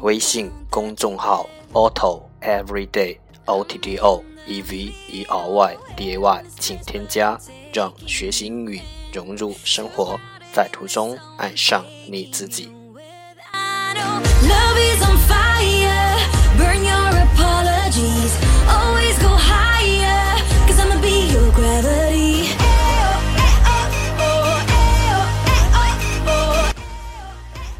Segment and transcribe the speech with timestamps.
[0.00, 7.38] 微信公众号 Auto Everyday O T T O E V E R Y D A Y，请添加，
[7.72, 8.80] 让学习英语
[9.12, 10.18] 融入生活，
[10.52, 12.77] 在途中爱上你自己。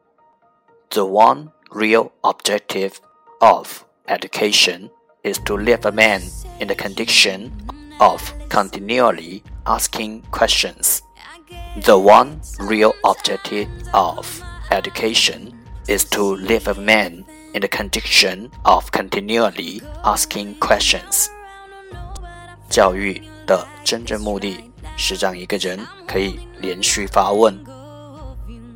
[0.88, 2.94] The one real objective
[3.40, 4.88] of education
[5.24, 6.22] is to leave a man
[6.60, 7.52] in the condition
[8.00, 11.02] of continually asking questions.
[11.84, 15.58] The one real objective of education
[15.88, 21.28] is to leave a man in the condition of continually asking questions.
[22.70, 27.54] 教育的真正目的是让一个人可以连续发问。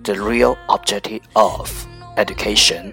[0.02, 1.70] The real objective of
[2.16, 2.92] education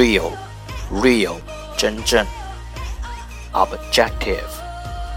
[0.00, 0.32] real
[0.90, 1.36] real
[1.76, 2.24] 真正
[3.52, 4.48] objective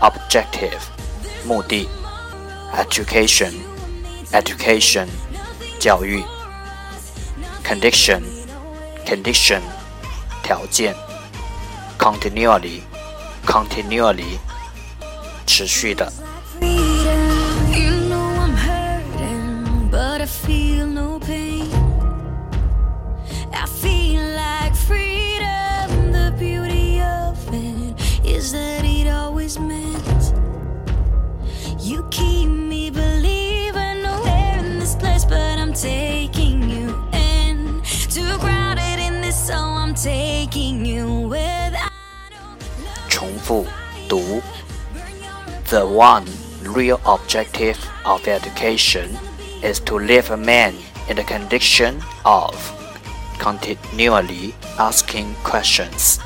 [0.01, 0.81] objective
[2.73, 3.53] education
[4.33, 5.07] education
[7.63, 8.21] condition
[9.05, 9.61] condition
[11.97, 12.81] continually
[13.45, 14.31] continually
[15.01, 16.11] know
[16.65, 21.12] I'm hurting, but I feel no
[45.67, 46.25] The one
[46.63, 49.17] real objective of education
[49.61, 50.75] is to leave a man
[51.09, 52.53] in the condition of
[53.39, 56.19] continually asking questions.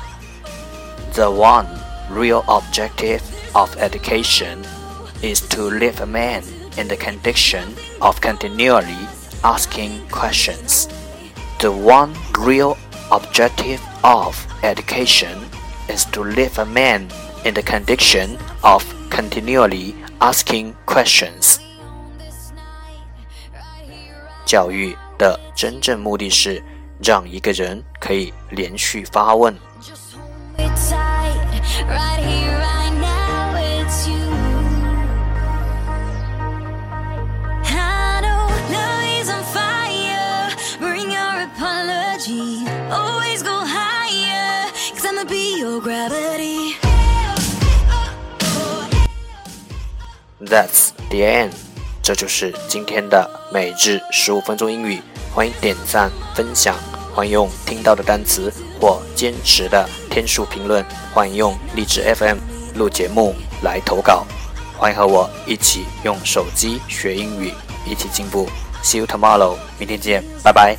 [1.14, 1.66] The one
[2.08, 3.22] real objective
[3.56, 4.64] of education
[5.20, 6.44] is to leave a man
[6.76, 9.08] in the condition of continually
[9.42, 10.88] asking questions.
[11.58, 12.76] The one real
[13.10, 15.48] objective of education
[15.88, 17.08] is to leave a man
[17.44, 21.58] in the condition of continually asking questions。
[24.44, 26.62] 教育的真正目的是
[27.02, 29.54] 让一个人可以连续发问。
[41.38, 42.68] apology.
[45.28, 46.74] be your r g a v i
[50.46, 51.50] That's y the end，
[52.02, 55.00] 这就是今天的每日十五分钟英语。
[55.34, 56.74] 欢迎点赞、分享，
[57.14, 60.82] 欢迎用听到的单词或坚持的天数评论，
[61.12, 62.38] 欢迎用励志 FM
[62.76, 64.24] 录节目来投稿，
[64.78, 67.52] 欢迎和我一起用手机学英语，
[67.86, 68.48] 一起进步。
[68.82, 70.78] See you tomorrow，明天见，拜拜。